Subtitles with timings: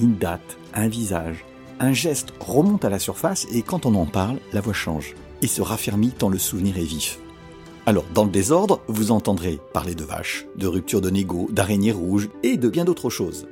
[0.00, 1.44] Une date, un visage,
[1.78, 5.46] un geste remonte à la surface et quand on en parle, la voix change et
[5.46, 7.18] se raffermit tant le souvenir est vif.
[7.84, 12.30] Alors, dans le désordre, vous entendrez parler de vaches, de rupture de négo, d'araignées rouges
[12.42, 13.46] et de bien d'autres choses.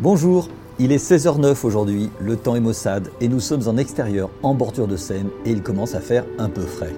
[0.00, 0.48] Bonjour,
[0.80, 4.88] il est 16h09 aujourd'hui, le temps est maussade et nous sommes en extérieur, en bordure
[4.88, 6.94] de Seine et il commence à faire un peu frais.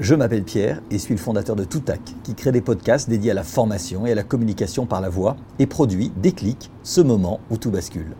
[0.00, 3.34] Je m'appelle Pierre et suis le fondateur de Toutac, qui crée des podcasts dédiés à
[3.34, 7.58] la formation et à la communication par la voix et produit Déclic, ce moment où
[7.58, 8.16] tout bascule.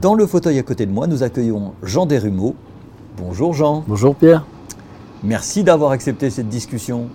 [0.00, 2.54] Dans le fauteuil à côté de moi, nous accueillons Jean Desrumeaux.
[3.16, 3.82] Bonjour Jean.
[3.88, 4.46] Bonjour Pierre.
[5.24, 7.08] Merci d'avoir accepté cette discussion.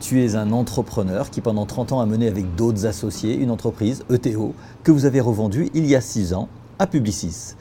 [0.00, 4.04] Tu es un entrepreneur qui pendant 30 ans a mené avec d'autres associés une entreprise,
[4.10, 4.52] ETO,
[4.84, 7.54] que vous avez revendue il y a 6 ans à Publicis.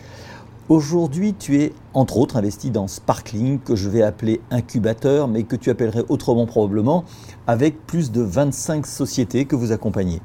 [0.70, 5.56] Aujourd'hui, tu es entre autres investi dans Sparkling, que je vais appeler incubateur, mais que
[5.56, 7.06] tu appellerais autrement probablement,
[7.48, 10.22] avec plus de 25 sociétés que vous accompagnez.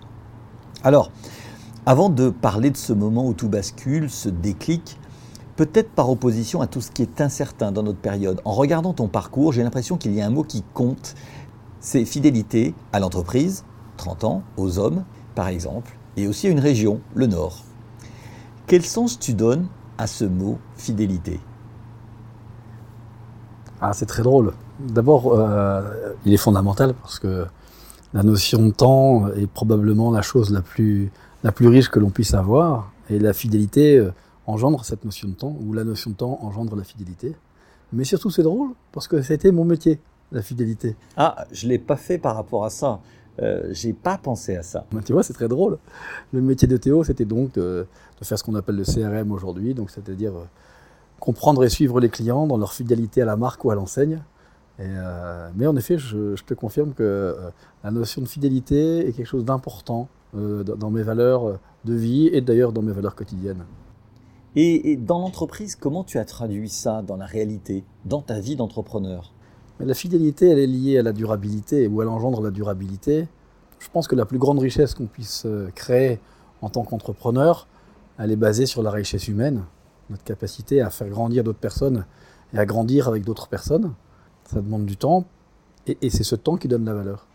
[0.82, 1.10] Alors,
[1.86, 4.98] avant de parler de ce moment où tout bascule, ce déclic,
[5.56, 9.08] peut-être par opposition à tout ce qui est incertain dans notre période, en regardant ton
[9.08, 11.14] parcours, j'ai l'impression qu'il y a un mot qui compte,
[11.80, 13.64] c'est fidélité à l'entreprise,
[13.96, 17.64] 30 ans, aux hommes, par exemple, et aussi à une région, le Nord.
[18.66, 21.40] Quel sens tu donnes à ce mot fidélité
[23.80, 24.52] ah, C'est très drôle.
[24.80, 25.82] D'abord, euh,
[26.24, 27.46] il est fondamental parce que
[28.12, 31.10] la notion de temps est probablement la chose la plus,
[31.42, 32.90] la plus riche que l'on puisse avoir.
[33.10, 34.12] Et la fidélité euh,
[34.46, 37.34] engendre cette notion de temps, ou la notion de temps engendre la fidélité.
[37.92, 40.00] Mais surtout, c'est drôle parce que c'était mon métier
[40.32, 40.96] la fidélité.
[41.16, 43.00] Ah, je ne l'ai pas fait par rapport à ça.
[43.42, 44.86] Euh, j'ai pas pensé à ça.
[45.04, 45.78] tu vois, c'est très drôle.
[46.32, 47.86] Le métier de Théo, c'était donc de,
[48.22, 50.44] faire ce qu'on appelle le CRM aujourd'hui, donc c'est-à-dire euh,
[51.20, 54.22] comprendre et suivre les clients dans leur fidélité à la marque ou à l'enseigne.
[54.80, 57.36] Euh, mais en effet, je, te confirme que
[57.82, 62.72] la notion de fidélité est quelque chose d'important dans mes valeurs de vie et d'ailleurs
[62.72, 63.64] dans mes valeurs quotidiennes.
[64.56, 69.33] et dans l'entreprise, comment tu as traduit ça dans la réalité, dans ta vie d'entrepreneur?
[69.78, 73.26] Mais la fidélité, elle est liée à la durabilité, ou elle engendre la durabilité.
[73.78, 76.20] Je pense que la plus grande richesse qu'on puisse euh, créer
[76.62, 77.66] en tant qu'entrepreneur,
[78.18, 79.64] elle est basée sur la richesse humaine,
[80.10, 82.06] notre capacité à faire grandir d'autres personnes
[82.52, 83.94] et à grandir avec d'autres personnes.
[84.44, 85.24] Ça demande du temps,
[85.86, 87.26] et, c'est ce temps qui donne la valeur.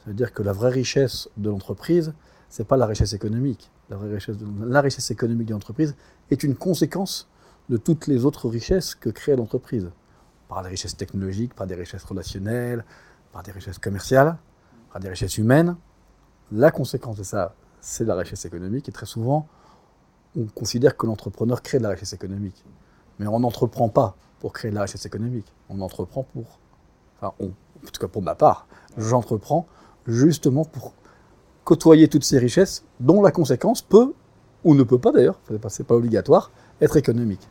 [0.00, 2.12] Ça veut dire que la vraie richesse de l'entreprise,
[2.48, 3.70] c'est pas la richesse économique.
[3.88, 5.94] La, vraie richesse, la richesse économique de l'entreprise
[6.30, 7.28] est une conséquence
[7.68, 9.90] de toutes les autres richesses que crée l'entreprise
[10.48, 12.84] par des richesses technologiques, par des richesses relationnelles,
[13.32, 14.36] par des richesses commerciales,
[14.92, 15.76] par des richesses humaines.
[16.50, 18.88] La conséquence de ça, c'est la richesse économique.
[18.88, 19.46] Et très souvent,
[20.36, 22.64] on considère que l'entrepreneur crée de la richesse économique.
[23.18, 25.52] Mais on n'entreprend pas pour créer de la richesse économique.
[25.68, 26.58] On entreprend pour.
[27.20, 28.66] Enfin, en tout cas pour ma part,
[28.96, 29.66] j'entreprends
[30.06, 30.94] justement pour
[31.64, 34.14] côtoyer toutes ces richesses dont la conséquence peut,
[34.64, 37.46] ou ne peut pas d'ailleurs, ce n'est pas obligatoire, être économique.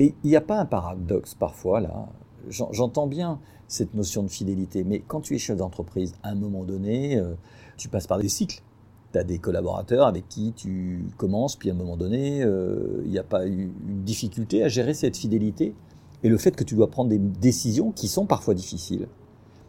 [0.00, 2.08] Et il n'y a pas un paradoxe parfois là
[2.48, 3.38] J'entends bien
[3.68, 7.34] cette notion de fidélité, mais quand tu es chef d'entreprise, à un moment donné, euh,
[7.76, 8.62] tu passes par des cycles.
[9.12, 13.10] Tu as des collaborateurs avec qui tu commences, puis à un moment donné, euh, il
[13.10, 15.74] n'y a pas eu une difficulté à gérer cette fidélité
[16.22, 19.06] et le fait que tu dois prendre des décisions qui sont parfois difficiles.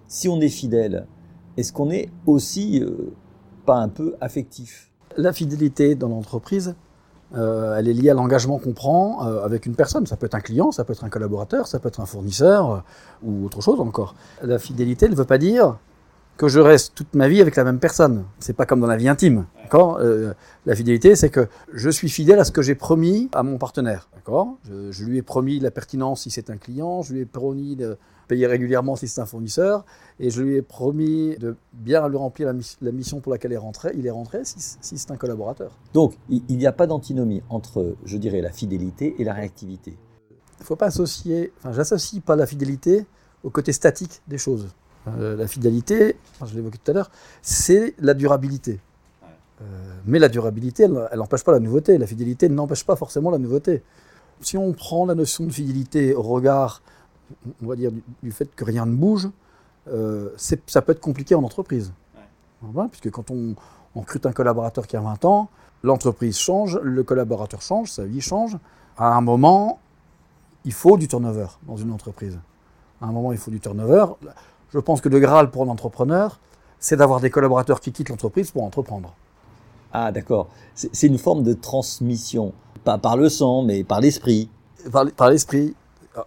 [0.07, 1.07] Si on est fidèle,
[1.57, 3.13] est-ce qu'on est aussi euh,
[3.65, 4.91] pas un peu affectif?
[5.17, 6.75] La fidélité dans l'entreprise,
[7.35, 10.05] euh, elle est liée à l'engagement qu'on prend euh, avec une personne.
[10.05, 12.71] Ça peut être un client, ça peut être un collaborateur, ça peut être un fournisseur
[12.71, 12.77] euh,
[13.23, 14.15] ou autre chose encore.
[14.43, 15.77] La fidélité ne veut pas dire
[16.37, 18.25] que je reste toute ma vie avec la même personne.
[18.39, 19.45] C'est pas comme dans la vie intime.
[20.65, 24.09] la fidélité, c'est que je suis fidèle à ce que j'ai promis à mon partenaire.
[24.15, 24.57] D'accord?
[24.63, 27.75] Je, je, lui ai promis la pertinence si c'est un client, je lui ai promis
[27.75, 27.97] de,
[28.31, 29.83] payer régulièrement si c'est un fournisseur,
[30.17, 33.57] et je lui ai promis de bien lui remplir la, mission pour laquelle il est
[33.57, 35.77] rentré, il est rentré si, c'est un collaborateur.
[35.93, 39.97] Donc, il n'y a pas d'antinomie entre, je dirais, la fidélité et la réactivité.
[40.31, 43.05] Il ne faut pas associer, enfin, j'associe pas la fidélité
[43.43, 44.69] au côté statique des choses.
[45.09, 47.11] Euh, la fidélité, je l'évoquais tout à l'heure,
[47.41, 48.79] c'est la durabilité.
[49.61, 49.65] Euh,
[50.05, 51.97] mais la durabilité, elle n'empêche pas la nouveauté.
[51.97, 53.83] La fidélité n'empêche pas forcément la nouveauté.
[54.39, 56.81] Si on prend la notion de fidélité au regard
[57.63, 57.91] on va dire,
[58.23, 59.29] du, fait que rien ne bouge,
[59.89, 61.93] euh, ça peut être compliqué en entreprise.
[62.89, 63.55] puisque quand on,
[63.93, 65.49] recrute un collaborateur qui a 20 ans,
[65.83, 68.57] l'entreprise change, le collaborateur change, sa vie change.
[68.97, 69.79] À un moment,
[70.63, 72.39] il faut du turnover dans une entreprise.
[73.01, 74.05] À un moment, il faut du turnover.
[74.69, 76.39] Je pense que le Graal pour l'entrepreneur,
[76.79, 79.13] c'est d'avoir des collaborateurs qui quittent l'entreprise pour entreprendre.
[79.93, 80.47] Ah, d'accord.
[80.73, 82.53] C'est une forme de transmission.
[82.83, 84.49] Pas par le sang, mais par l'esprit.
[84.91, 85.75] Par, l'esprit.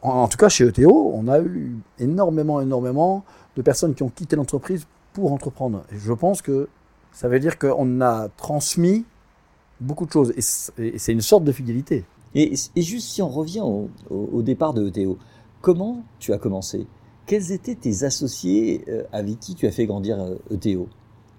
[0.02, 3.24] En, tout cas, chez ETO, on a eu énormément, énormément
[3.56, 5.84] de personnes qui ont quitté l'entreprise pour entreprendre.
[5.92, 6.68] Je pense que
[7.12, 9.04] ça veut dire qu'on a transmis
[9.80, 10.32] beaucoup de choses.
[10.78, 12.04] Et c'est une sorte de fidélité.
[12.34, 13.62] Et, juste si on revient
[14.10, 15.18] au, départ de ETO,
[15.60, 16.86] comment tu as commencé?
[17.26, 20.18] Quels étaient tes associés euh, avec qui tu as fait grandir
[20.50, 20.86] ETO euh,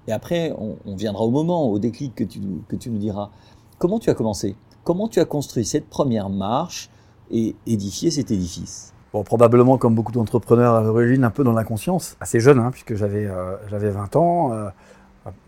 [0.08, 3.30] Et après, on, viendra au moment, au déclic que tu, que tu nous diras.
[3.78, 4.56] Comment tu as commencé?
[4.84, 6.90] Comment tu as construit cette première marche
[7.32, 12.18] et édifié cet édifice Bon, probablement comme beaucoup d'entrepreneurs à l'origine, un peu dans l'inconscience.
[12.20, 14.52] Assez jeune, hein, puisque j'avais euh, j'avais 20 ans,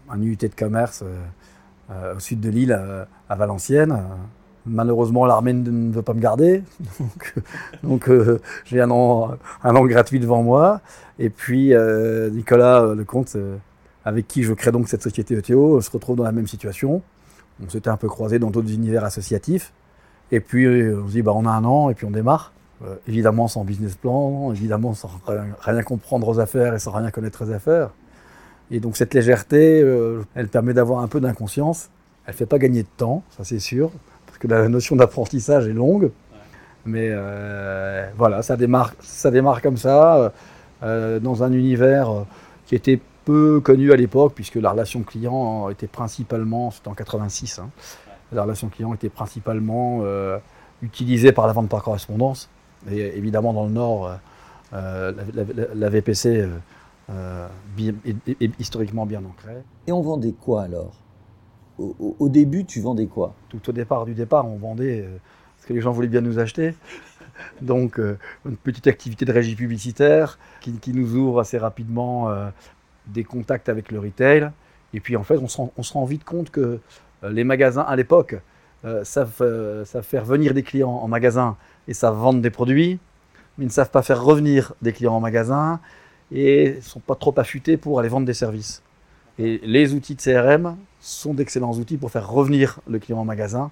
[0.09, 1.03] un UT de commerce
[1.89, 2.79] au sud de l'île,
[3.29, 3.97] à Valenciennes
[4.69, 6.62] Malheureusement, l'armée ne veut pas me garder,
[7.83, 9.31] donc, euh, j'ai un an,
[9.63, 10.81] un an gratuit devant moi.
[11.19, 13.38] Et puis euh, Nicolas euh, Lecomte,
[14.03, 17.01] avec qui je crée donc cette société ETO, se retrouve dans la même situation.
[17.65, 19.71] On s'était un peu croisé dans d'autres univers associatifs.
[20.31, 22.51] Et puis on se dit, bah, on a un an et puis on démarre.
[23.07, 25.09] évidemment sans business plan, évidemment sans
[25.62, 27.91] rien, comprendre aux affaires et sans rien connaître aux affaires.
[28.71, 29.79] Et donc cette légèreté,
[30.35, 31.89] elle permet d'avoir un peu d'inconscience.
[32.25, 33.91] Elle ne fait pas gagner de temps, ça c'est sûr
[34.38, 36.12] que la notion d'apprentissage est longue.
[36.85, 40.31] Mais euh, voilà, ça démarre, ça démarre comme ça,
[40.83, 42.21] euh, dans un univers euh,
[42.65, 47.59] qui était peu connu à l'époque, puisque la relation client était principalement, c'était en 86,
[47.59, 47.69] hein,
[48.31, 50.03] la relation client était principalement
[50.81, 52.50] utilisée par la vente par correspondance.
[52.89, 54.12] Et évidemment, dans le Nord,
[54.71, 56.47] la, VPC
[57.09, 59.63] est, historiquement bien ancrée.
[59.88, 60.94] Et on vendait quoi alors?
[61.79, 63.35] Au, début, tu vendais quoi?
[63.50, 65.18] Tout au départ du départ, on vendait euh,
[65.56, 66.73] parce que les gens voulaient bien nous acheter.
[67.62, 72.50] Donc, euh, une petite activité de régie publicitaire qui, nous ouvre assez rapidement euh,
[73.06, 74.50] des contacts avec le retail.
[74.94, 76.80] Et puis, en fait, on se rend, vite compte que
[77.24, 78.36] les magasins, à l'époque,
[79.04, 83.00] savent, savent, faire venir des clients en magasin et savent vendre des produits,
[83.58, 85.80] mais ne savent pas faire revenir des clients en magasin
[86.31, 88.81] et ne sont pas trop affûtés pour aller vendre des services.
[89.40, 93.72] Et les outils de CRM sont d'excellents outils pour faire revenir le client en magasin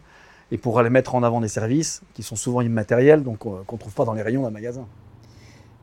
[0.52, 3.76] et pour aller mettre en avant des services qui sont souvent immatériels, donc euh, qu'on
[3.76, 4.86] ne trouve pas dans les rayons d'un magasin.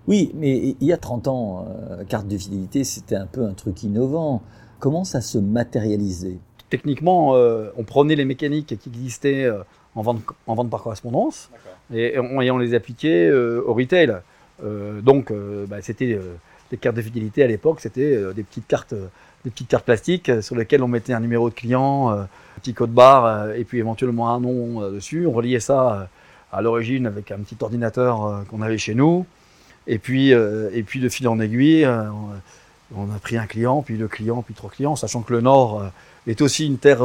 [0.06, 3.54] Oui, mais il y a 30 ans, euh, carte de fidélité, c'était un peu un
[3.54, 4.42] truc innovant.
[4.78, 6.38] Comment ça se matérialisait?
[6.72, 9.46] Techniquement, euh, on prenait les mécaniques qui existaient
[9.94, 11.50] en, vente, en vente par correspondance
[11.94, 14.14] et on, les appliquait au retail.
[15.02, 15.32] donc,
[15.68, 16.18] bah, c'était
[16.70, 18.94] les cartes de fidélité à l'époque, c'était des petites cartes
[19.44, 22.60] des petites cartes plastiques euh, sur lesquelles on mettait un numéro de client, euh, un
[22.60, 25.26] petit code barre euh, et puis éventuellement un nom dessus.
[25.26, 26.08] On reliait ça
[26.52, 29.26] à l'origine avec un petit ordinateur qu'on avait chez nous.
[29.86, 31.88] Et puis, et puis de fil en aiguille,
[32.94, 35.82] on a pris un client, puis deux clients, puis trois clients, sachant que le Nord
[36.26, 37.02] est aussi une terre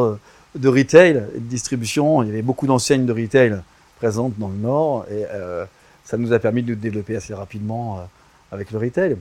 [0.55, 2.23] de retail et de distribution.
[2.23, 3.61] Il y avait beaucoup d'enseignes de retail
[3.97, 5.25] présentes dans le Nord et
[6.03, 7.99] ça nous a permis de nous développer assez rapidement
[8.51, 9.17] avec le retail.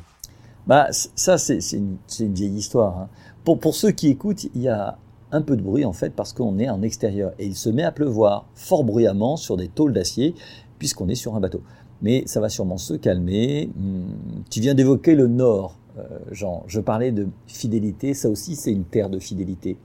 [0.67, 1.97] Bah, ça, c'est une,
[2.35, 2.99] vieille histoire.
[2.99, 3.09] Hein.
[3.45, 4.99] Pour, pour ceux qui écoutent, il y a
[5.33, 7.83] un peu de bruit en fait parce qu'on est en extérieur et il se met
[7.83, 10.35] à pleuvoir fort bruyamment sur des tôles d'acier
[10.79, 11.63] puisqu'on est sur un bateau.
[12.03, 13.71] Mais ça va sûrement se calmer.
[13.77, 15.86] Hmm, tu viens d'évoquer le Nord, euh,
[16.31, 16.65] Jean.
[16.67, 18.15] Je parlais de fidélité.
[18.15, 19.77] Ça aussi, c'est une terre de fidélité.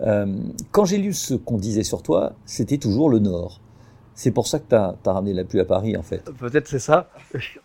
[0.00, 0.26] Euh,
[0.70, 3.60] quand j'ai lu ce qu'on disait sur toi, c'était toujours le Nord.
[4.14, 6.30] C'est pour ça que tu as, ramené la pluie à Paris, en fait.
[6.38, 7.08] Peut-être c'est ça.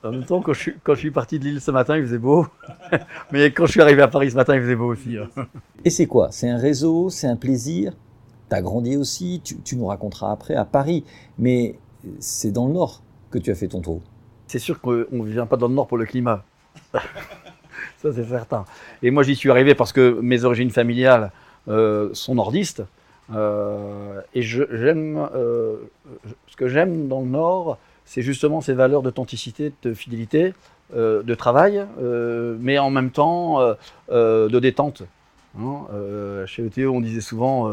[0.03, 2.03] En même temps, quand je, suis, quand je suis parti de Lille ce matin, il
[2.03, 2.48] faisait beau.
[3.32, 5.17] Mais quand je suis arrivé à Paris ce matin, il faisait beau aussi.
[5.17, 5.29] Hein.
[5.84, 6.29] Et c'est quoi?
[6.32, 7.94] C'est un réseau C'est un plaisir?
[8.50, 9.41] Tu as grandi aussi?
[9.44, 11.03] Tu, nous raconteras après à Paris.
[11.38, 11.77] Mais
[12.20, 14.01] c'est dans le Nord que tu as fait ton tour.
[14.48, 16.46] C'est sûr qu'on ne vient pas dans le Nord pour le climat.
[17.98, 18.65] ça, c'est certain.
[19.03, 21.32] Et moi, j'y suis arrivé parce que mes origines familiales
[21.67, 22.84] euh, sont nordistes.
[23.34, 25.75] Euh, et j'aime, euh,
[26.48, 30.53] ce que j'aime dans le Nord, c'est justement ces valeurs d'authenticité, de fidélité,
[30.96, 33.60] de travail, mais en même temps
[34.10, 35.03] de détente.
[35.60, 35.82] Hein.
[36.46, 37.70] chez ETO, on disait souvent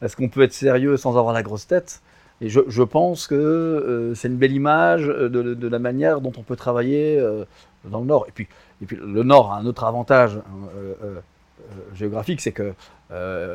[0.00, 2.00] est-ce qu'on peut être sérieux sans avoir la grosse tête?
[2.40, 7.20] Et je, pense que c'est une belle image de, la manière dont on peut travailler
[7.84, 8.26] dans le Nord.
[8.28, 8.46] Et puis,
[8.82, 11.06] et puis le Nord a un autre avantage hein,
[11.94, 12.74] géographique, c'est que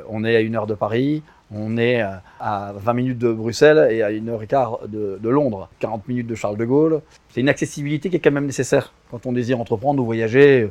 [0.10, 2.02] on est à une heure de Paris, on est
[2.40, 6.28] à 20 minutes de Bruxelles et à une heure et quart de, Londres, 40 minutes
[6.28, 7.02] de Charles de Gaulle.
[7.30, 10.70] C'est une accessibilité qui est quand même nécessaire quand on désire entreprendre ou voyager.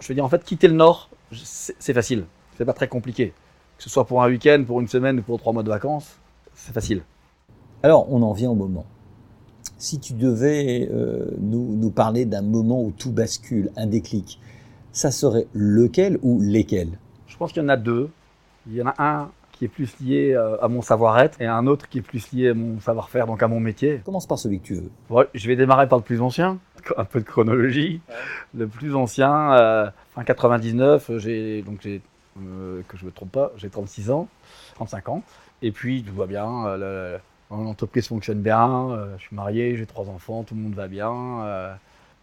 [0.00, 2.24] Je veux dire, en fait, quitter le Nord, c'est facile.
[2.56, 3.32] C'est pas très compliqué.
[3.78, 6.18] que ce soit pour un week-end, pour une semaine ou pour trois mois de vacances,
[6.54, 7.02] c'est facile.
[7.82, 8.86] Alors, on en vient au moment.
[9.84, 14.40] Si tu devais euh, nous, nous parler d'un moment où tout bascule, un déclic,
[14.92, 16.88] ça serait lequel ou lesquels?
[17.26, 18.08] Je pense qu'il y en a deux.
[18.66, 21.66] Il y en a un qui est plus lié euh, à mon savoir-être et un
[21.66, 24.00] autre qui est plus lié à mon savoir-faire, donc à mon métier.
[24.06, 24.90] Commence par celui que tu veux.
[25.34, 26.58] Je vais démarrer par le plus ancien,
[26.96, 28.00] un peu de chronologie.
[28.54, 32.00] Le plus ancien, euh, fin 99, j'ai donc j'ai
[32.42, 34.28] euh, que je me trompe pas, j'ai 36 ans,
[34.76, 35.22] 35 ans,
[35.60, 37.20] et puis tout va bien, euh, le-
[37.50, 41.12] l'entreprise fonctionne bien, euh, je suis marié, j'ai trois enfants, tout le monde va bien,
[41.44, 41.74] euh,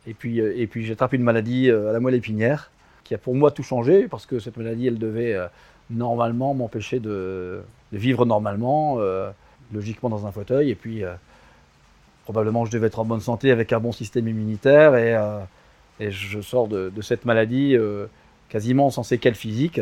[0.07, 2.71] et puis euh, et puis j'ai attrapé une maladie à la moelle épinière
[3.03, 5.37] qui a pour moi tout changé parce que cette maladie, elle devait
[5.89, 7.61] normalement m'empêcher de,
[7.91, 8.99] vivre normalement,
[9.73, 11.03] logiquement dans un fauteuil, et puis
[12.23, 16.67] probablement je devais être en bonne santé avec un bon système immunitaire et, je sors
[16.69, 17.75] de, cette maladie
[18.47, 19.81] quasiment sans séquelles physiques,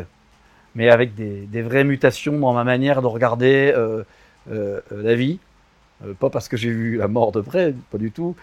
[0.74, 3.76] mais avec des, vraies mutations dans ma manière de regarder
[4.52, 5.40] euh, euh, la vie.
[6.06, 8.36] Euh, pas parce que j'ai vu la mort de près, pas du tout.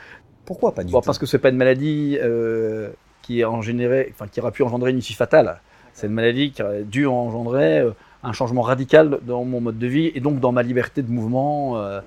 [0.44, 2.90] Pourquoi pas du Bon, tout parce que c'est pas une maladie euh,
[3.22, 5.60] qui, a engénéré, enfin, qui aura pu engendrer une issue fatale.
[5.94, 7.82] C'est une maladie qui aurait dû engendrer
[8.22, 11.78] un changement radical dans mon mode de vie et donc dans ma liberté de mouvement.
[11.78, 12.00] euh,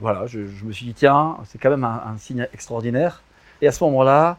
[0.00, 3.22] voilà, je, je me suis dit, tiens, c'est quand même un, un signe extraordinaire.
[3.62, 4.38] Et à ce moment-là,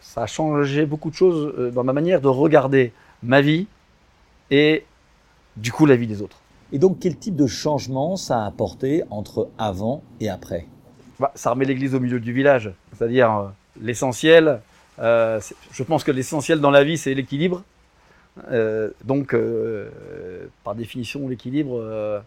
[0.00, 2.92] ça a changé beaucoup de choses dans ma manière de regarder
[3.22, 3.66] ma vie
[4.50, 4.84] et
[5.56, 6.37] du coup la vie des autres.
[6.72, 10.66] Et donc, quel type de changement ça a apporté entre avant et après?
[11.18, 12.70] Bah, ça remet l'église au milieu du village.
[12.96, 13.48] C'est-à-dire, euh,
[13.80, 14.60] l'essentiel,
[14.98, 15.40] euh,
[15.72, 17.62] je pense que l'essentiel dans la vie, c'est l'équilibre.
[18.50, 19.34] Euh, donc,
[20.62, 22.22] par définition, l'équilibre,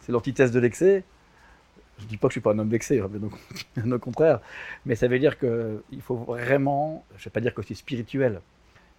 [0.00, 1.04] c'est l'antithèse de l'excès.
[1.98, 3.10] Je dis pas que je suis pas un homme d'excès, hein,
[3.92, 4.40] au- contraire.
[4.86, 8.40] Mais ça veut dire qu'il faut vraiment, je vais pas dire que c'est spirituel,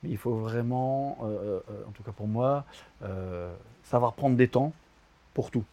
[0.03, 2.65] il faut vraiment, euh, euh, en tout cas pour moi,
[3.03, 3.53] euh,
[3.83, 4.73] savoir prendre des temps
[5.33, 5.63] pour tout.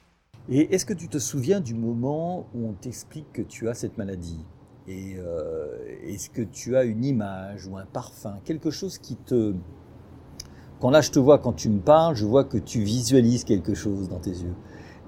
[0.48, 3.98] Et est-ce que tu te souviens du moment où on t'explique que tu as cette
[3.98, 4.44] maladie?
[4.86, 9.54] Et euh, est-ce que tu as une image ou un parfum, quelque chose qui te...
[10.80, 13.74] Quand là je te vois, quand tu me parles, je vois que tu visualises quelque
[13.74, 14.54] chose dans tes yeux.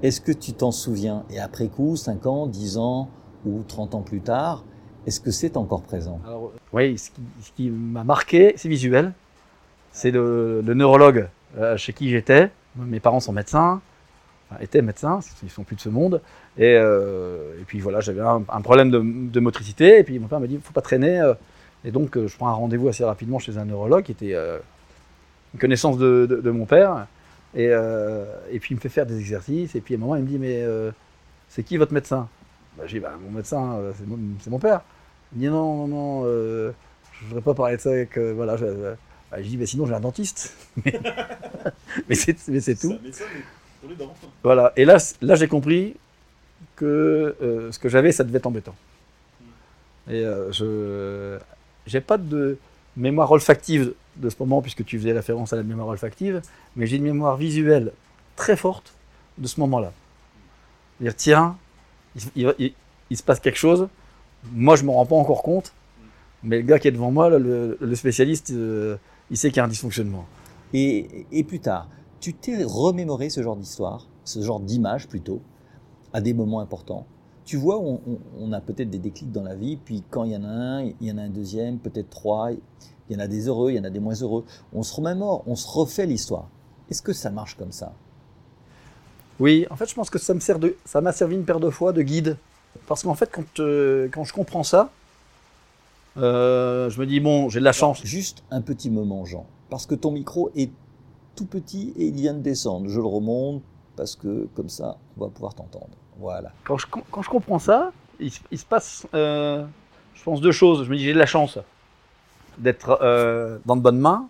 [0.03, 1.25] Est-ce que tu t'en souviens?
[1.31, 3.09] Et après coup, 5 ans, 10 ans
[3.47, 4.65] ou 30 ans plus tard,
[5.11, 6.21] est-ce que c'est encore présent?
[6.25, 7.11] Alors, oui, ce
[7.57, 9.13] qui, m'a marqué, c'est visuel.
[9.91, 12.51] C'est le, neurologue euh, chez qui j'étais.
[12.77, 13.81] Mes parents sont médecins,
[14.49, 16.23] enfin, étaient médecins, ils sont plus de ce monde.
[16.57, 19.99] Et, euh, puis voilà, j'avais un, problème de, motricité.
[19.99, 21.21] Et puis mon père m'a dit, il faut pas traîner.
[21.21, 21.35] euh.
[21.85, 25.99] Et donc, je prends un rendez-vous assez rapidement chez un neurologue qui était une connaissance
[25.99, 27.07] de, mon père.
[27.57, 27.71] Et,
[28.61, 29.75] puis, il me fait faire des exercices.
[29.75, 30.63] Et puis, à un moment, il me dit, mais
[31.49, 32.29] c'est qui votre médecin?
[32.77, 33.81] Bah, J'ai dit, bah, mon médecin,
[34.41, 34.83] c'est mon père.
[35.35, 36.73] Il dit, non, non, non, euh,
[37.21, 38.17] je voudrais pas parler de ça avec.
[38.17, 38.95] euh, voilà, je, euh,
[39.37, 40.55] je dis, bah, sinon, j'ai un dentiste.
[40.85, 41.01] mais
[42.09, 42.99] mais c'est mais c'est tout.
[44.43, 44.73] Voilà.
[44.77, 45.97] Et là, là j'ai compris
[46.77, 48.75] que euh, ce que j'avais, ça devait être embêtant.
[50.09, 51.39] Et euh, je
[51.87, 52.59] j'ai pas de
[52.97, 56.43] mémoire olfactive de ce moment, puisque tu faisais référence à la mémoire olfactive,
[56.77, 57.93] mais j'ai une mémoire visuelle
[58.37, 58.93] très forte
[59.39, 59.93] de ce moment-là.
[61.01, 61.57] Dire, tiens,
[62.17, 62.75] il, il- il-
[63.11, 63.89] il se passe quelque chose,
[64.53, 65.73] moi je ne me rends pas encore compte,
[66.43, 68.97] mais le gars qui est devant moi, là, le, le spécialiste, euh,
[69.31, 70.25] il sait qu'il y a un dysfonctionnement.
[70.73, 71.89] Et, et plus tard,
[72.21, 75.41] tu t'es remémoré ce genre d'histoire, ce genre d'image plutôt,
[76.13, 77.07] à des moments importants.
[77.45, 80.33] Tu vois, on, on- on a peut-être des déclics dans la vie, puis quand il
[80.33, 82.61] y en a un, il y en a un deuxième, peut-être trois, il
[83.11, 84.45] y en a des heureux, il y en a des moins heureux.
[84.73, 86.49] On se remémore, on se refait l'histoire.
[86.91, 87.93] Est-ce que ça marche comme ça?
[89.41, 90.35] Oui, en fait, je pense que ça
[91.01, 92.37] m'a servi une paire de fois de guide,
[92.87, 94.91] parce qu'en fait, quand, euh, quand je comprends ça,
[96.17, 98.03] euh, je me dis bon, j'ai de la chance.
[98.05, 100.71] Juste un petit moment, Jean, parce que ton micro est
[101.37, 102.89] tout petit et il vient de descendre.
[102.89, 103.63] Je le remonte
[103.97, 105.89] parce que comme ça, on va pouvoir t'entendre.
[106.19, 106.53] Voilà.
[106.65, 109.65] Quand je, com- quand je comprends ça, il, se- il se passe, euh,
[110.15, 110.85] je pense deux choses.
[110.85, 111.59] Je me dis j'ai de la chance
[112.59, 114.29] d'être euh, dans de bonnes mains.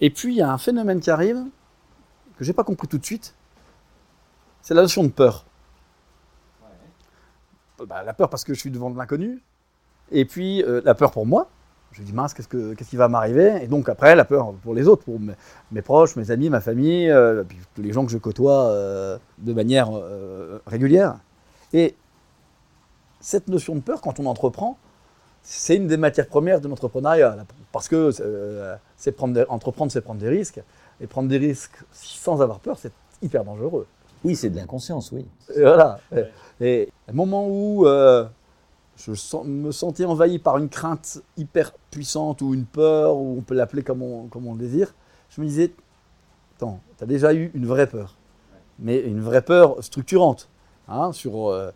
[0.00, 1.44] Et puis il y a un phénomène qui arrive
[2.36, 3.34] que j'ai pas compris tout de suite.
[4.60, 5.44] C'est la notion de peur.
[7.86, 9.40] Bah, la peur parce que je suis devant de l'inconnu.
[10.12, 11.48] Et puis euh, la peur pour moi.
[11.92, 13.62] Je me dis mince, qu'est-ce, que, qu'est-ce qui va m'arriver?
[13.62, 15.34] Et donc après, la peur pour les autres, pour mes,
[15.70, 19.16] mes proches, mes amis, ma famille, euh, puis tous les gens que je côtoie euh,
[19.38, 21.14] de manière euh, régulière.
[21.72, 21.94] Et
[23.20, 24.76] cette notion de peur, quand on entreprend,
[25.42, 27.36] c'est une des matières premières de l'entrepreneuriat.
[27.70, 30.60] Parce que euh, c'est prendre des- entreprendre, c'est prendre des risques.
[31.00, 33.86] Et prendre des risques sans avoir peur, c'est hyper dangereux.
[34.24, 35.26] Oui, c'est de l'inconscience, oui.
[35.54, 36.00] Et voilà.
[36.60, 38.26] Et au moment où euh,
[38.96, 39.12] je
[39.44, 43.82] me sentais envahi par une crainte hyper puissante ou une peur, ou on peut l'appeler
[43.82, 44.94] comme on, le désire,
[45.30, 45.72] je me disais,
[46.56, 48.16] attends, tu as déjà eu une vraie peur,
[48.78, 50.48] mais une vraie peur structurante,
[50.88, 51.70] hein, sur, euh,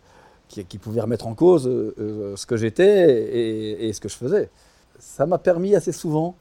[0.47, 4.49] qui, pouvait remettre en cause euh, ce que j'étais et ce que je faisais.
[4.97, 6.35] Ça m'a permis assez souvent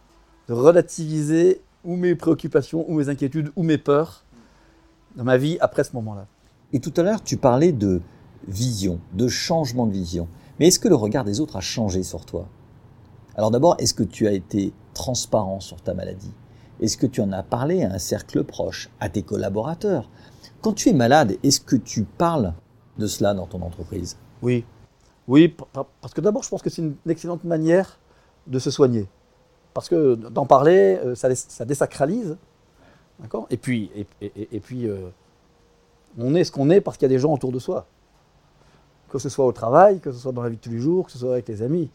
[0.49, 4.25] de relativiser ou mes préoccupations, ou mes inquiétudes, ou mes peurs
[5.16, 6.26] dans ma vie après ce moment-là.
[6.73, 8.00] Et tout à l'heure, tu parlais de
[8.47, 10.28] vision, de changement de vision.
[10.59, 12.47] Mais est-ce que le regard des autres a changé sur toi?
[13.37, 16.33] Alors d'abord, est-ce que tu as été transparent sur ta maladie?
[16.80, 20.09] Est-ce que tu en as parlé à un cercle proche, à tes collaborateurs?
[20.61, 22.54] Quand tu es malade, est-ce que tu parles
[22.99, 24.16] de cela dans ton entreprise?
[24.42, 24.64] Oui,
[25.26, 25.54] oui,
[26.00, 27.99] parce que d'abord, je pense que c'est une excellente manière
[28.47, 29.09] de se soigner.
[29.75, 32.37] Parce que d'en parler, euh, ça, désacralise.
[33.21, 33.47] D'accord?
[33.50, 33.90] Et puis,
[34.21, 35.11] et puis euh,
[36.16, 37.87] on est ce qu'on est parce qu'il y a des gens autour de soi.
[39.10, 41.06] Que ce soit au travail, que ce soit dans la vie de tous les jours,
[41.06, 41.90] que ce soit avec les amis.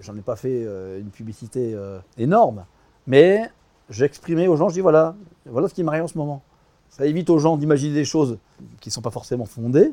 [0.00, 2.64] J'en ai pas fait euh, une publicité euh, énorme,
[3.06, 3.50] mais
[3.90, 6.42] j'ai exprimé aux gens, je dis voilà, voilà ce qui m'arrive en ce moment.
[6.88, 8.38] Ça évite aux gens d'imaginer des choses
[8.80, 9.92] qui ne sont pas forcément fondées.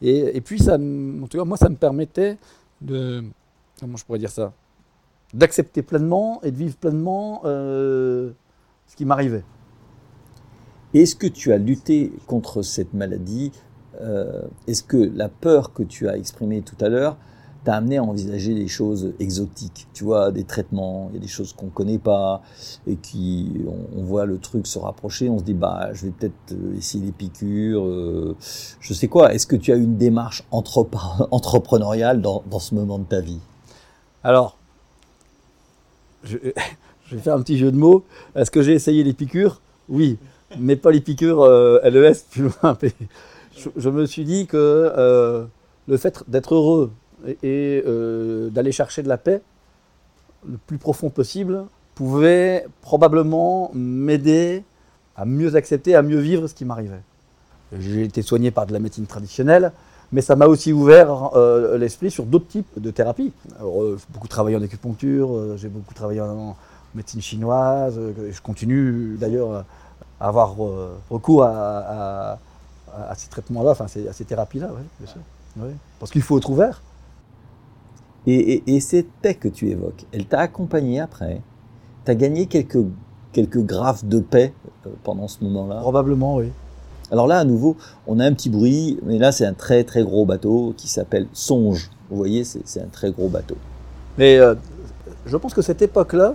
[0.00, 2.38] Et, et, puis, ça, en tout cas, moi, ça me permettait
[2.80, 3.22] de.
[3.78, 4.52] Comment je pourrais dire ça
[5.34, 8.30] D'accepter pleinement et de vivre pleinement euh,
[8.86, 9.44] ce qui m'arrivait.
[10.94, 13.52] Est-ce que tu as lutté contre cette maladie
[14.00, 17.16] euh, Est-ce que la peur que tu as exprimée tout à l'heure
[17.64, 19.88] t'a amené à envisager des choses exotiques?
[19.92, 22.42] Tu vois, des traitements, il y a des choses qu'on ne connaît pas
[22.86, 23.64] et qui,
[23.96, 27.12] on, voit le truc se rapprocher, on se dit, bah, je vais peut-être essayer des
[27.12, 28.36] piqûres, euh,
[28.80, 29.34] je sais quoi.
[29.34, 33.40] Est-ce que tu as une démarche entrepreneuriale dans, ce moment de ta vie?
[34.22, 34.56] Alors,
[36.24, 38.04] je, vais faire un petit jeu de mots.
[38.34, 39.60] Est-ce que j'ai essayé les piqûres?
[39.88, 40.18] Oui
[40.58, 42.78] mais pas les piqûres euh, LES plus loin.
[43.76, 45.44] Je, me suis dit que euh,
[45.86, 46.90] le fait d'être heureux
[47.42, 49.42] et, euh, d'aller chercher de la paix
[50.48, 54.62] le plus profond possible pouvait probablement m'aider
[55.16, 57.02] à mieux accepter, à mieux vivre ce qui m'arrivait.
[57.78, 59.72] J'ai été soigné par de la médecine traditionnelle,
[60.12, 63.32] mais ça m'a aussi ouvert euh, l'esprit sur d'autres types de thérapies.
[63.58, 66.56] J'ai beaucoup travaillé en acupuncture, j'ai beaucoup travaillé en
[66.94, 69.64] médecine chinoise, je continue d'ailleurs
[70.20, 72.38] avoir euh, recours à, à,
[73.08, 75.20] à ces traitements-là, enfin à ces thérapies-là, oui, bien sûr.
[75.58, 75.70] Oui.
[75.98, 76.82] Parce qu'il faut être ouvert.
[78.26, 81.40] Et, et, paix que tu évoques, elle t'a accompagné après?
[82.04, 82.84] Tu as gagné quelques,
[83.32, 84.52] quelques graphes de paix
[84.86, 85.76] euh, pendant ce moment-là?
[85.80, 86.50] Probablement, oui.
[87.10, 90.02] Alors là, à nouveau, on a un petit bruit, mais là, c'est un très très
[90.02, 91.90] gros bateau qui s'appelle Songe.
[92.10, 93.56] Vous voyez, c'est un très gros bateau.
[94.18, 94.54] Mais euh,
[95.24, 96.34] je pense que cette époque-là,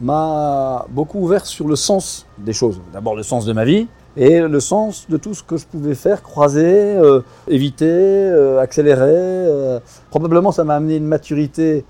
[0.00, 2.80] m'a beaucoup ouvert sur le sens des choses.
[2.92, 5.94] D'abord le sens de ma vie et le sens de tout ce que je pouvais
[5.94, 9.04] faire, croiser, euh, éviter, euh, accélérer.
[9.06, 9.78] Euh.
[10.10, 11.84] Probablement ça m'a amené une maturité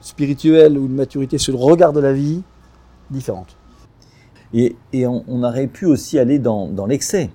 [0.00, 2.42] spirituelle ou une maturité sur le regard de la vie
[3.10, 3.56] différente.
[4.52, 4.74] Et,
[5.06, 7.30] on, aurait pu aussi aller dans, l'excès.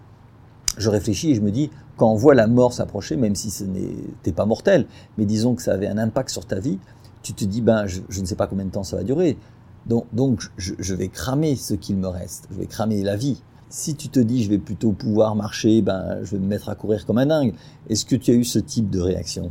[0.77, 3.63] Je réfléchis et je me dis, quand on voit la mort s'approcher, même si ce
[3.63, 6.79] n'était pas mortel, mais disons que ça avait un impact sur ta vie,
[7.21, 9.37] tu te dis, ben, je, ne sais pas combien de temps ça va durer.
[9.85, 12.47] Donc, je, vais cramer ce qu'il me reste.
[12.51, 13.41] Je vais cramer la vie.
[13.71, 16.75] Si tu te dis, je vais plutôt pouvoir marcher, ben, je vais me mettre à
[16.75, 17.53] courir comme un dingue.
[17.87, 19.49] Est-ce que tu as eu ce type de réaction?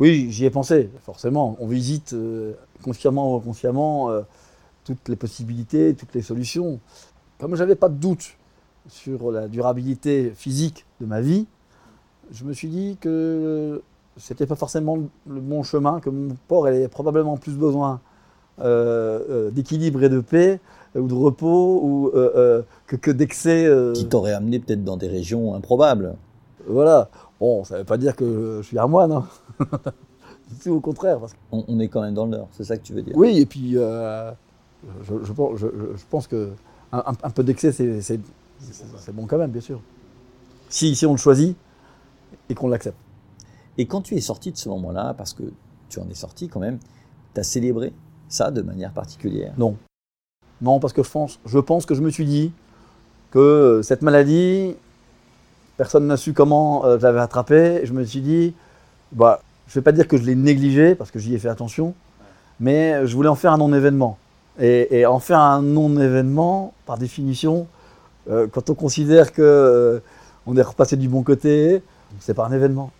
[0.00, 1.56] Oui, j'y ai pensé, forcément.
[1.58, 4.20] On visite euh, consciemment ou inconsciemment euh,
[4.84, 6.78] toutes les possibilités, toutes les solutions.
[7.38, 8.36] Comme je n'avais pas de doute
[8.86, 11.46] sur la durabilité physique de ma vie,
[12.30, 13.82] je me suis dit que
[14.18, 18.02] c'était pas forcément le bon chemin, que mon corps avait probablement plus besoin
[18.60, 20.60] euh, d'équilibre et de paix,
[20.94, 23.66] ou de repos, ou, euh, que, que d'excès.
[23.66, 23.92] euh.
[23.92, 26.14] Qui t'aurait amené peut-être dans des régions improbables.
[26.66, 27.08] Voilà.
[27.40, 29.26] Bon, ça ne veut pas dire que je suis un moine, hein.
[30.62, 31.18] tout au contraire.
[31.20, 31.38] Parce que...
[31.52, 33.14] on, on, est quand même dans l'heure, c'est ça que tu veux dire?
[33.16, 34.34] Oui, et puis je,
[35.04, 36.50] je, je, je, pense que
[36.92, 38.20] un, un peu d'excès, c'est
[39.12, 39.80] bon quand même, bien sûr.
[40.68, 41.56] Si, si on le choisit
[42.48, 42.96] et qu'on l'accepte.
[43.78, 45.44] Et quand tu es sorti de ce moment-là, parce que
[45.88, 46.78] tu en es sorti quand même,
[47.34, 47.92] tu as célébré
[48.28, 49.54] ça de manière particulière?
[49.56, 49.76] Non.
[50.60, 52.52] Non, parce que je pense, je pense que je me suis dit
[53.30, 54.74] que cette maladie,
[55.76, 57.82] personne n'a su comment euh, je l'avais attrapée.
[57.84, 58.54] Je me suis dit,
[59.12, 61.48] bah, je ne vais pas dire que je l'ai négligée, parce que j'y ai fait
[61.48, 61.94] attention,
[62.60, 64.18] mais je voulais en faire un non-événement.
[64.60, 67.68] Et, et, en faire un non-événement, par définition,
[68.30, 70.00] euh, quand on considère que euh,
[70.46, 71.82] on est repassé du bon côté,
[72.20, 72.90] c'est pas un événement.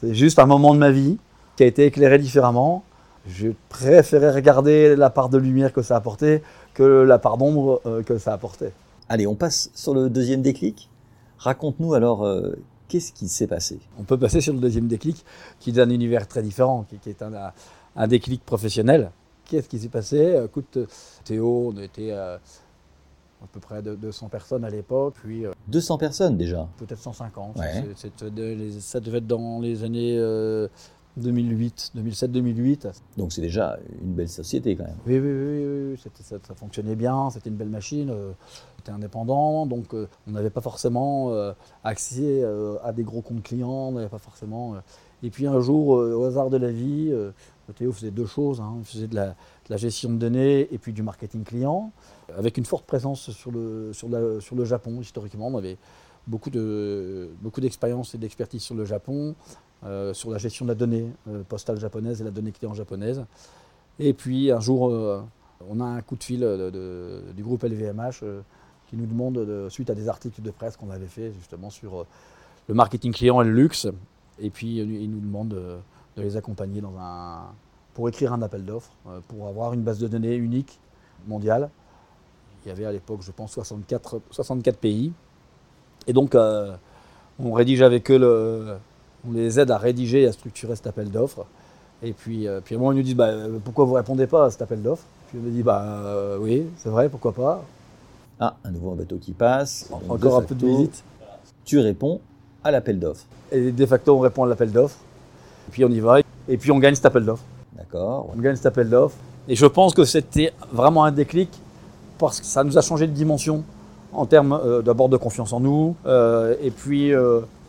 [0.00, 1.18] C'est juste un moment de ma vie
[1.56, 2.84] qui a été éclairé différemment.
[3.28, 6.42] Je préférais regarder la part de lumière que ça apportait
[6.76, 8.72] que la part d'ombre euh, que ça apportait.
[9.08, 10.90] Allez, on passe sur le deuxième déclic.
[11.38, 12.52] Raconte-nous alors, euh,
[12.88, 13.78] qu'est-ce qui s'est passé?
[13.98, 15.24] On peut passer sur le deuxième déclic,
[15.58, 17.32] qui est un univers très différent, qui, est un,
[17.96, 19.10] un, déclic professionnel.
[19.46, 20.38] Qu'est-ce qui s'est passé?
[20.44, 20.78] Écoute,
[21.24, 26.36] Théo, on était euh, à peu près de 200 personnes à l'époque, puis 200 personnes
[26.36, 26.68] déjà?
[26.76, 27.56] peut-être 150.
[27.56, 27.84] Ouais.
[27.96, 30.18] C'est- c'est de- les- ça devait être dans les années
[31.16, 32.92] 2008, 2007-2008.
[33.16, 34.96] Donc c'est déjà une belle société quand même.
[35.06, 38.32] Oui, oui, oui, oui, ça, ça fonctionnait bien, c'était une belle machine, euh,
[38.78, 41.52] c'était indépendant, donc euh, on n'avait pas forcément euh,
[41.84, 42.44] accès
[42.82, 44.74] à des gros comptes clients, on n'avait pas forcément.
[45.22, 47.12] Et puis un jour, au hasard de la vie,
[47.74, 48.74] Théo faisait deux choses, hein.
[48.78, 49.34] il faisait de la, de
[49.70, 51.90] la gestion de données et puis du marketing client,
[52.36, 55.00] avec une forte présence sur le, sur la- sur le Japon.
[55.00, 55.78] Historiquement, on avait
[56.26, 59.34] beaucoup de beaucoup d'expérience et d'expertise sur le Japon,
[59.84, 63.24] euh, sur la gestion de la donnée euh, postale japonaise et la donnée client japonaise.
[63.98, 65.20] Et puis un jour, euh,
[65.68, 66.40] on a un coup de fil
[67.34, 68.22] du groupe LVMH
[68.88, 72.06] qui nous demande, de- suite à des articles de presse qu'on avait fait justement sur
[72.68, 73.86] le marketing client et le luxe,
[74.38, 75.76] et puis il nous demande de,
[76.22, 77.44] les accompagner dans un,
[77.94, 78.92] pour écrire un appel d'offres,
[79.28, 80.78] pour avoir une base de données unique
[81.26, 81.70] mondiale.
[82.64, 85.12] Il y avait à l'époque, je pense, 64, 64 pays.
[86.06, 86.34] Et donc,
[87.38, 88.76] on rédige avec eux, le-
[89.28, 91.46] on les aide à rédiger et à structurer cet appel d'offres.
[92.02, 93.96] Et puis, euh, puis à un moment, ils nous disent bah, euh, Pourquoi vous ne
[93.96, 95.04] répondez pas à cet appel d'offres?
[95.28, 97.64] Puis on me dit bah, euh, Oui, c'est vrai, pourquoi pas?
[98.38, 99.90] Ah, un nouveau bateau qui passe.
[100.08, 101.02] Encore un peu de visite.
[101.64, 102.20] Tu réponds
[102.62, 103.24] à l'appel d'offres.
[103.50, 104.98] Et de facto, on répond à l'appel d'offres.
[105.68, 106.20] Et puis on y va.
[106.48, 107.44] Et puis on gagne cet appel d'offres.
[107.76, 108.28] D'accord.
[108.36, 109.16] On gagne cet appel d'offres.
[109.48, 111.50] Et je pense que c'était vraiment un déclic
[112.18, 113.64] parce que ça nous a changé de dimension
[114.12, 115.94] en termes euh, d'abord de confiance en nous,
[116.60, 117.12] et puis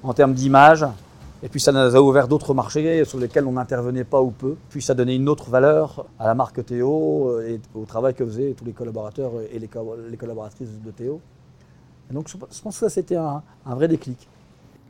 [0.04, 0.86] en termes d'image.
[1.44, 4.56] Et puis ça nous a ouvert d'autres marchés sur lesquels on n'intervenait pas ou peu.
[4.70, 8.26] Puis ça donnait une autre valeur à la marque Théo euh, et au travail que
[8.26, 11.22] faisaient tous les collaborateurs et les, co- les collaboratrices de Théo.
[12.10, 14.28] Et donc je, pense que ça c'était un, un vrai déclic.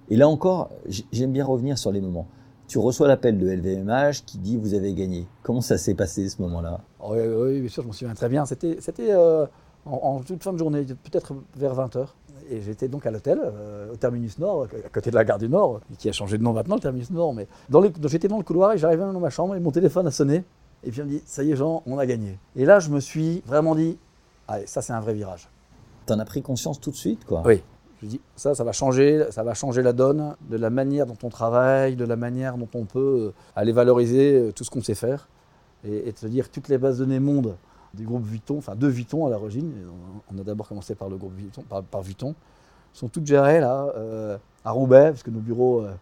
[0.09, 0.69] Et là encore,
[1.11, 2.27] j'aime bien revenir sur les moments.
[2.69, 5.25] Tu reçois l'appel de LVMH qui dit vous avez gagné.
[5.43, 6.79] Comment ça s'est passé ce moment-là?
[7.05, 8.45] Oui, oui, bien sûr, je m'en souviens très bien.
[8.45, 9.45] C'était, c'était euh,
[9.85, 12.07] en, en toute fin de journée, peut-être vers 20h.
[12.49, 15.49] Et j'étais donc à l'hôtel, euh, au terminus nord, à côté de la gare du
[15.49, 17.33] Nord, qui a changé de nom maintenant, le terminus nord.
[17.33, 20.07] Mais dans les- j'étais dans le couloir et j'arrivais dans ma chambre et mon téléphone
[20.07, 20.43] a sonné.
[20.83, 22.37] Et puis on me dit, ça y est Jean, on a gagné.
[22.55, 23.97] Et là, je me suis vraiment dit,
[24.47, 25.49] allez, ça c'est un vrai virage.
[26.05, 27.41] T'en as pris conscience tout de suite, quoi.
[27.45, 27.61] Oui.
[28.01, 31.07] Je me dis, ça, ça va changer, ça va changer la donne, de la manière
[31.07, 34.69] dont on travaille, de la manière dont on peut euh, aller valoriser euh, tout ce
[34.69, 35.27] qu'on sait faire.
[35.83, 37.55] Et, et de se dire, toutes les bases de données monde
[37.97, 39.73] du groupe Vuitton, enfin de Vuitton à l'origine,
[40.31, 42.35] on- a d'abord commencé par le groupe Vuitton, par, Vuitton,
[42.93, 45.93] sont toutes gérées là, euh, à Roubaix, parce que nos bureaux euh,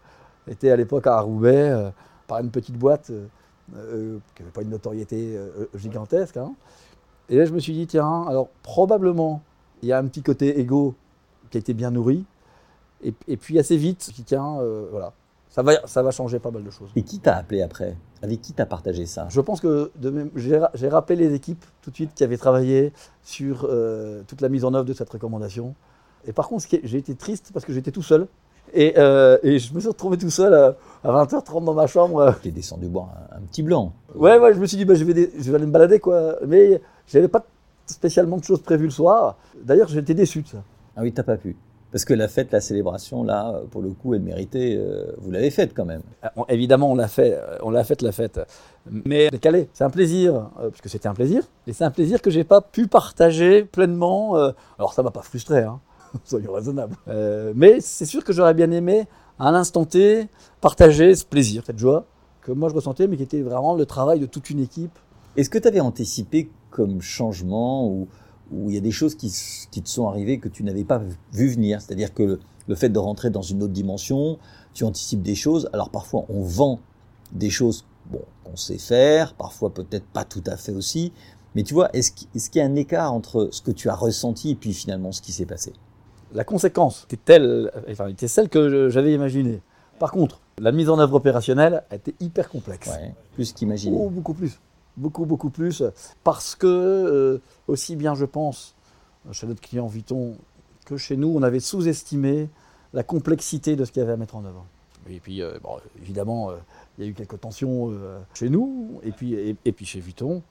[0.46, 1.90] étaient à l'époque à Roubaix, euh,
[2.26, 5.36] par une petite boîte qui n'avait pas une notoriété
[5.74, 6.36] gigantesque.
[6.36, 6.54] hein.
[7.28, 9.42] Et là, je me suis dit, tiens, alors probablement,
[9.82, 10.94] il y a un petit côté égo
[11.50, 12.24] qui a été bien nourri.
[13.02, 15.12] Et, puis assez vite, tiens, euh, voilà,
[15.56, 16.90] ça va, ça va changer pas mal de choses.
[16.96, 17.96] Et qui t'a appelé après?
[18.22, 19.26] Avec qui t'as partagé ça?
[19.30, 22.22] Je pense que de même- j'ai ra- j'ai rappelé les équipes tout de suite qui
[22.24, 22.92] avaient travaillé
[23.24, 25.74] sur euh, toute la mise en œuvre de cette recommandation.
[26.26, 28.26] Et par contre, j'ai été triste parce que j'étais tout seul.
[28.74, 32.34] Et, euh, et je me suis retrouvé tout seul à, à 20h30 dans ma chambre.
[32.42, 33.92] T'es descendu boire un, un petit blanc.
[34.14, 36.00] Ouais, ouais, je me suis dit, bah, je, vais dé- je vais aller me balader,
[36.00, 36.36] quoi.
[36.46, 37.44] Mais j'avais pas
[37.86, 39.36] spécialement de choses prévues le soir.
[39.62, 40.58] D'ailleurs, j'étais déçu de ça.
[40.96, 41.56] Ah oui, t'as pas pu.
[41.92, 44.76] Parce que la fête, la célébration, là, pour le coup, elle méritait.
[44.76, 46.02] euh, vous l'avez faite quand même.
[46.24, 48.40] Euh, on- évidemment, on l'a fait, euh, on l'a fait la fête,
[48.90, 49.68] mais décalé.
[49.72, 52.44] C'est un plaisir, euh, parce que c'était un plaisir, et c'est un plaisir que j'ai
[52.44, 54.36] pas pu partager pleinement.
[54.36, 55.80] euh, alors ça m'a pas frustré, hein,
[56.24, 56.96] soyons raisonnables.
[57.54, 59.06] Mais c'est sûr que j'aurais bien aimé,
[59.38, 60.28] à l'instant T,
[60.60, 62.04] partager ce plaisir, cette joie
[62.42, 64.98] que moi je ressentais, mais qui était vraiment le travail de toute une équipe.
[65.36, 68.08] Est-ce que tu avais anticipé comme changement ou
[68.52, 71.00] ou il y a des choses qui, te sont arrivées que tu n'avais pas
[71.32, 74.38] vu venir C'est-à-dire que le, le fait de rentrer dans une autre dimension,
[74.74, 75.68] tu anticipes des choses.
[75.72, 76.80] Alors parfois, on vend
[77.32, 81.12] des choses bon, qu'on sait faire, parfois peut-être pas tout à fait aussi.
[81.54, 84.50] Mais tu vois, est-ce qu'il y a un écart entre ce que tu as ressenti
[84.50, 85.72] et puis finalement ce qui s'est passé?
[86.34, 89.62] La conséquence était telle, enfin, était celle que j'avais imaginée.
[89.98, 92.88] Par contre, la mise en œuvre opérationnelle a été hyper complexe.
[92.88, 93.96] ouais, Plus qu'imaginé.
[93.98, 94.58] Oh, beaucoup plus.
[94.96, 95.82] Beaucoup, beaucoup plus.
[96.24, 98.74] Parce que, euh, aussi bien je pense,
[99.32, 100.36] chez notre client Vuitton,
[100.84, 102.48] que chez nous, on avait sous-estimé
[102.92, 104.64] la complexité de ce qu'il y avait à mettre en œuvre.
[105.08, 105.58] Et puis, euh,
[106.00, 106.54] évidemment, euh,
[106.98, 107.92] il y a eu quelques tensions
[108.34, 110.42] chez nous, et puis, et, puis chez Vuitton.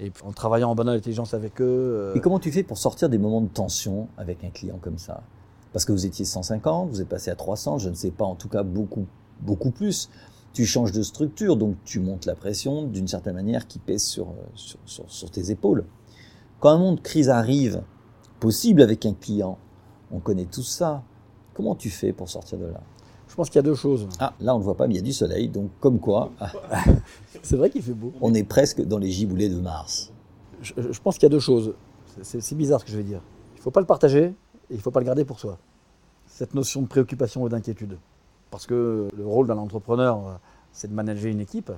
[0.00, 2.12] Et en travaillant en bonne intelligence avec eux.
[2.16, 5.22] Et comment tu fais pour sortir des moments de tension avec un client comme ça?
[5.72, 8.34] Parce que vous étiez 150, vous êtes passé à 300, je ne sais pas, en
[8.34, 9.06] tout cas beaucoup,
[9.40, 10.10] beaucoup plus.
[10.52, 14.28] Tu changes de structure, donc tu montes la pression d'une certaine manière qui pèse sur,
[14.28, 15.84] euh, sur, sur, sur tes épaules.
[16.60, 17.82] Quand un moment de crise arrive,
[18.38, 19.58] possible avec un client,
[20.10, 21.02] on connaît tout ça.
[21.54, 22.80] Comment tu fais pour sortir de là?
[23.28, 24.06] Je pense qu'il y a deux choses.
[24.18, 26.30] Ah, là on ne voit pas, mais il y a du soleil, donc comme quoi,
[27.42, 28.12] C'est vrai qu'il fait beau.
[28.20, 30.12] on est presque dans les giboulées de Mars.
[30.60, 31.74] Je, je pense qu'il y a deux choses.
[32.20, 33.22] C'est- bizarre ce que je vais dire.
[33.56, 34.34] Il faut pas le partager et
[34.74, 35.58] il faut pas le garder pour soi.
[36.26, 37.96] Cette notion de préoccupation et d'inquiétude.
[38.52, 40.32] Parce que le rôle d'un entrepreneur, euh,
[40.72, 41.72] c'est de manager une équipe.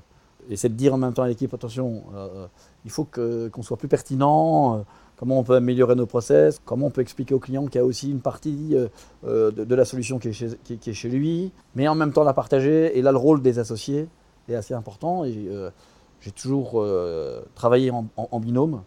[0.51, 2.49] Et c'est de dire en même temps à l'équipe, attention, euh,
[2.85, 4.83] il faut qu'on soit plus pertinent, euh,
[5.17, 7.85] comment on peut améliorer nos process, comment on peut expliquer au client qu'il y a
[7.85, 8.75] aussi une partie
[9.23, 12.99] de, la solution qui est, chez, lui, mais en même temps la partager.
[12.99, 14.09] Et là, le rôle des associés
[14.49, 15.25] est assez important.
[15.25, 15.49] Et
[16.21, 16.85] j'ai toujours
[17.55, 18.83] travaillé en, binôme,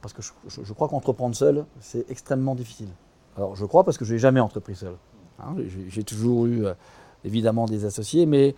[0.00, 2.90] parce que je crois qu'entreprendre seul, c'est extrêmement difficile.
[3.36, 4.94] Alors je crois parce que je n'ai jamais entrepris seul.
[5.38, 5.56] Hein,
[5.88, 6.64] j'ai toujours eu
[7.24, 8.54] évidemment des associés, mais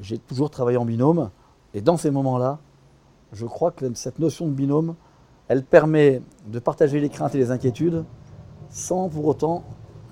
[0.00, 1.30] j'ai toujours travaillé en binôme.
[1.74, 2.58] Et dans ces moments-là,
[3.32, 4.94] je crois que cette notion de binôme,
[5.48, 8.04] elle permet de partager les craintes et les inquiétudes
[8.70, 9.64] sans pour autant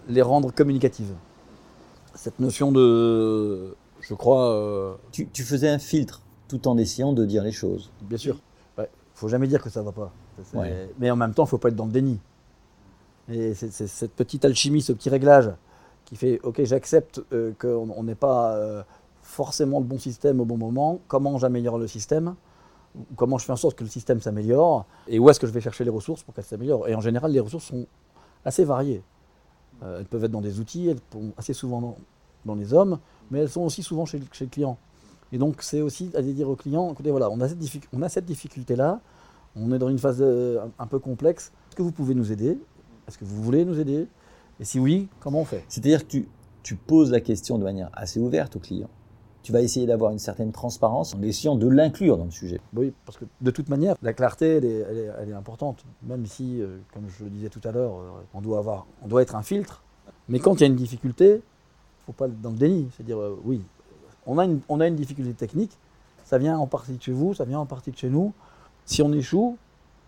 [0.08, 1.14] les rendre communicatives.
[2.14, 4.52] Cette notion de, je crois...
[4.52, 4.94] Euh...
[5.12, 7.90] Tu, tu, faisais un filtre tout en essayant de dire les choses.
[8.02, 8.38] Bien sûr.
[8.76, 10.12] Il ouais, ne faut jamais dire que ça ne va pas.
[10.54, 10.90] Ouais.
[10.98, 12.18] Mais en même temps, il ne faut pas être dans le déni.
[13.30, 15.50] Et c'est cette petite alchimie, ce petit réglage
[16.12, 18.82] qui fait, ok, j'accepte euh, qu'on n'ait pas euh,
[19.22, 22.34] forcément le bon système au bon moment, comment j'améliore le système,
[23.16, 25.62] comment je fais en sorte que le système s'améliore, et où est-ce que je vais
[25.62, 26.86] chercher les ressources pour qu'elles s'améliorent.
[26.86, 27.86] Et en général, les ressources sont
[28.44, 29.02] assez variées.
[29.82, 31.96] Euh, elles peuvent être dans des outils, elles sont assez souvent dans,
[32.44, 32.98] dans, les hommes,
[33.30, 34.76] mais elles sont aussi souvent chez, le client.
[35.32, 37.48] Et donc, c'est aussi à dire au client, écoutez, voilà, on a
[38.10, 39.00] cette, difficulté-là,
[39.56, 40.22] on est dans une phase
[40.78, 42.58] un peu complexe, est-ce que vous pouvez nous aider?
[43.08, 44.08] Est-ce que vous voulez nous aider?
[44.60, 45.64] Et si oui, comment on fait?
[45.68, 46.28] C'est-à-dire que tu,
[46.62, 48.88] tu poses la question de manière assez ouverte au client
[49.42, 52.60] tu vas essayer d'avoir une certaine transparence en essayant de l'inclure dans le sujet.
[52.74, 55.84] Oui, parce que de toute manière, la clarté, elle est, elle est, elle est importante.
[56.04, 59.08] Même si, euh, comme je le disais tout à l'heure, euh, on, doit avoir, on
[59.08, 59.82] doit être un filtre.
[60.28, 62.88] Mais quand il y a une difficulté, il ne faut pas être dans le déni.
[62.94, 63.60] C'est-à-dire, euh, oui,
[64.26, 65.76] on a, une, on a une difficulté technique,
[66.24, 68.32] ça vient en partie de chez vous, ça vient en partie de chez nous.
[68.84, 69.56] Si on échoue,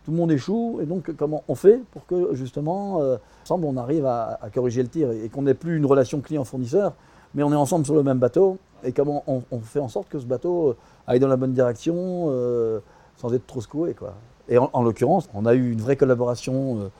[0.04, 0.78] tout le monde échoue.
[0.82, 4.88] Et donc, comment on fait pour que, justement, euh, ensemble, on arrive à, corriger le
[4.88, 6.92] tir et, qu'on n'ait plus une relation client-fournisseur,
[7.34, 10.18] mais on est ensemble sur le même bateau et comment on, fait en sorte que
[10.18, 12.80] ce bateau euh, aille dans la bonne direction euh,
[13.16, 13.94] sans être trop secoué.
[13.94, 14.14] Quoi.
[14.48, 16.90] Et en, en l'occurrence, on a eu une vraie collaboration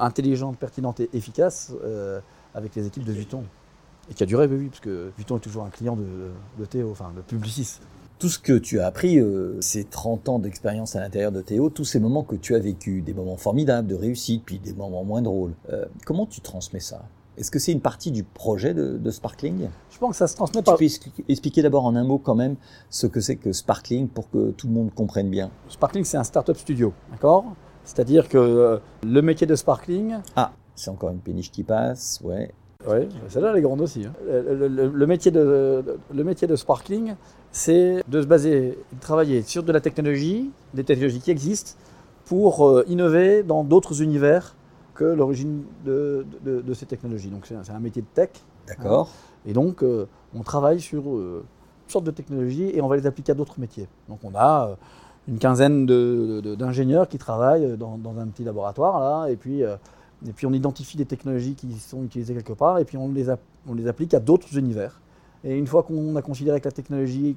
[0.00, 1.72] intelligente, pertinente et efficace
[2.54, 3.44] avec les équipes de Vuitton.
[4.10, 6.04] Et qui a duré, oui, parce que Vuitton est toujours un client de,
[6.58, 7.78] de Théo, enfin de Publicis.
[8.22, 11.70] Tout ce que tu as appris, euh, ces 30 ans d'expérience à l'intérieur de Théo,
[11.70, 15.02] tous ces moments que tu as vécu, des moments formidables, de réussite, puis des moments
[15.02, 15.54] moins drôles,
[16.06, 17.02] comment tu transmets ça?
[17.36, 19.66] Est-ce que c'est une partie du projet de, de, Sparkling?
[19.90, 20.76] Je pense que ça se transmet par...
[20.76, 22.54] Tu peux expliquer d'abord en un mot quand même
[22.90, 25.50] ce que c'est que Sparkling pour que tout le monde comprenne bien?
[25.68, 27.44] Sparkling, c'est un startup studio, d'accord?
[27.82, 30.18] C'est-à-dire que euh, le métier de Sparkling...
[30.36, 32.54] Ah, c'est encore une péniche qui passe, ouais.
[32.88, 34.04] Oui, celle-là, elle est grande aussi.
[34.04, 34.12] Hein.
[34.26, 37.14] Le, le, le, métier de, le métier de Sparkling,
[37.52, 41.72] c'est de se baser, de travailler sur de la technologie, des technologies qui existent,
[42.24, 44.54] pour euh, innover dans d'autres univers
[44.94, 47.30] que l'origine de, de, de, ces technologies.
[47.30, 48.30] Donc c'est un, un, métier de tech.
[48.66, 49.08] D'accord.
[49.08, 51.44] Hein, et donc euh, on travaille sur euh,
[51.82, 53.88] toutes sortes de technologies et on va les appliquer à d'autres métiers.
[54.08, 54.76] Donc on a
[55.28, 59.62] une quinzaine d'ingénieurs qui travaillent dans, dans, un petit laboratoire là, et puis,
[60.26, 63.26] et puis on identifie des technologies qui sont utilisées quelque part et puis on les,
[63.66, 65.00] on les applique à d'autres univers.
[65.44, 67.36] Et une fois qu'on a considéré que la technologie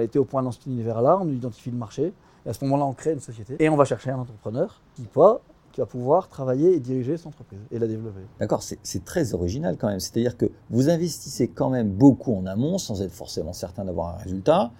[0.00, 2.12] était au point dans cet univers-là, on identifie le marché.
[2.44, 5.02] Et à ce moment-là, on crée une société et on va chercher un entrepreneur qui,
[5.02, 5.40] pas,
[5.72, 8.20] qui va pouvoir travailler et diriger cette entreprise et la développer.
[8.38, 10.00] D'accord, c'est très original quand même.
[10.00, 14.18] C'est-à-dire que vous investissez quand même beaucoup en amont sans être forcément certain d'avoir un
[14.18, 14.70] résultat.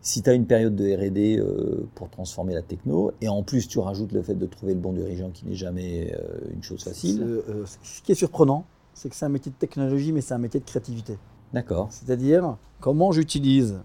[0.00, 3.66] Si tu as une période de RD euh, pour transformer la techno, et en plus
[3.68, 6.82] tu rajoutes le fait de trouver le bon dirigeant qui n'est jamais euh, une chose
[6.82, 7.22] facile.
[7.22, 10.38] Euh, ce qui est surprenant, c'est que c'est un métier de technologie, mais c'est un
[10.38, 11.18] métier de créativité.
[11.52, 11.88] D'accord.
[11.90, 13.78] C'est-à-dire comment j'utilise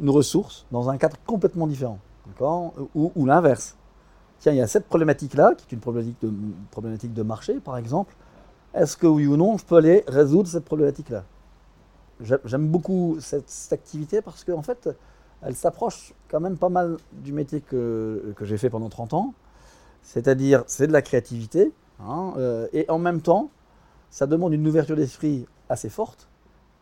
[0.00, 1.98] une ressource dans un cadre complètement différent.
[2.26, 2.74] D'accord?
[2.94, 3.76] Ou, ou l'inverse
[4.38, 6.32] tiens, il y a cette problématique-là, qui est une problématique de,
[6.70, 8.14] problématique de marché, par exemple.
[8.74, 11.24] Est-ce que oui ou non, je peux aller résoudre cette problématique-là?
[12.44, 14.88] J'aime beaucoup cette, cette, activité parce qu'en en fait,
[15.42, 19.34] elle s'approche quand même pas mal du métier que, j'ai fait pendant 30 ans.
[20.02, 21.72] C'est-à-dire, c'est de la créativité.
[22.00, 23.50] Hein, euh, et en même temps,
[24.10, 26.28] ça demande une ouverture d'esprit assez forte.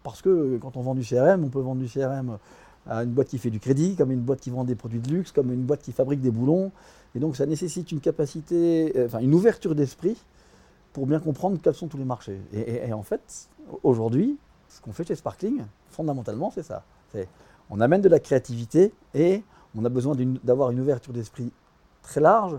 [0.03, 2.39] Parce que quand on vend du CRM, on peut vendre du CRM
[2.87, 5.09] à une boîte qui fait du crédit, comme une boîte qui vend des produits de
[5.09, 6.71] luxe, comme une boîte qui fabrique des boulons.
[7.15, 10.17] Et donc ça nécessite une capacité, euh, enfin une ouverture d'esprit
[10.93, 12.41] pour bien comprendre quels sont tous les marchés.
[12.53, 13.49] Et en fait,
[13.83, 14.39] aujourd'hui,
[14.69, 16.85] ce qu'on fait chez Sparkling, fondamentalement, c'est ça.
[17.71, 19.43] On amène de la créativité et
[19.77, 21.51] on a besoin d'avoir une, ouverture d'esprit
[22.03, 22.57] très large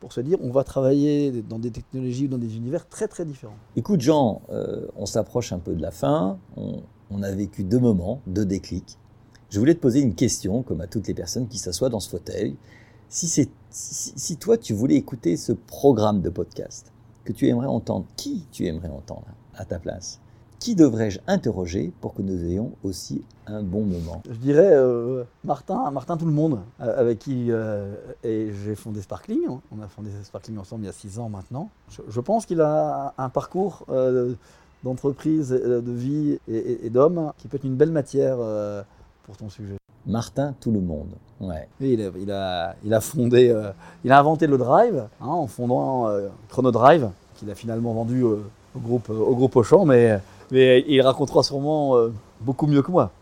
[0.00, 3.24] pour se dire on va travailler dans des technologies ou dans des univers très très
[3.24, 3.56] différents.
[3.76, 8.20] Écoute Jean, euh, on s'approche un peu de la fin, on, a vécu deux moments,
[8.26, 8.98] deux déclics.
[9.50, 12.08] Je voulais te poser une question, comme à toutes les personnes qui s'assoient dans ce
[12.08, 12.56] fauteuil.
[13.08, 16.92] Si toi tu voulais écouter ce programme de podcast,
[17.24, 20.20] que tu aimerais entendre Qui tu aimerais entendre à ta place?
[20.60, 24.20] Qui devrais-je interroger pour que nous ayons aussi un bon moment?
[24.30, 29.40] Je dirais euh, Martin, Martin tout le monde, euh, avec qui euh, j'ai fondé Sparkling.
[29.48, 31.70] On a fondé Sparkling ensemble il y a six ans maintenant.
[31.88, 33.86] Je, je pense qu'il a un parcours
[34.84, 38.36] d'entreprise, de vie et, et- et d'homme qui peut être une belle matière
[39.24, 39.76] pour ton sujet.
[40.06, 41.08] Martin, tout le monde.
[41.40, 41.68] Ouais.
[41.80, 43.70] Oui, il, a, il, a, il a fondé, euh,
[44.04, 48.24] il a inventé le drive hein, en fondant euh, Chrono Drive, qu'il a finalement vendu
[48.24, 48.36] euh,
[48.74, 50.18] au groupe, au groupe Auchan, mais,
[50.50, 53.12] mais il racontera sûrement euh, beaucoup mieux que moi.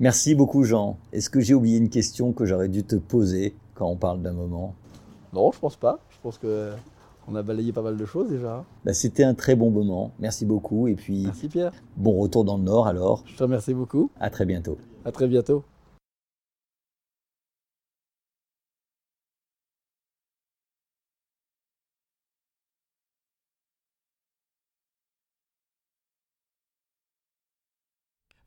[0.00, 0.96] Merci beaucoup Jean.
[1.12, 4.32] Est-ce que j'ai oublié une question que j'aurais dû te poser quand on parle d'un
[4.32, 4.74] moment?
[5.32, 5.98] Non, je pense pas.
[6.10, 6.70] Je pense que
[7.30, 8.64] on a balayé pas mal de choses déjà.
[8.84, 10.12] Bah, C'était un très bon moment.
[10.18, 10.88] Merci beaucoup.
[10.88, 11.72] Et puis, Merci Pierre.
[11.96, 13.22] bon retour dans le Nord alors.
[13.26, 14.10] Je te remercie beaucoup.
[14.20, 14.78] À très bientôt.
[15.04, 15.64] À très bientôt.